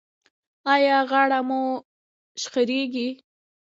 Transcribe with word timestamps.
ایا 0.73 0.97
غاړه 1.09 1.39
مو 1.47 1.61
شخیږي؟ 2.41 3.09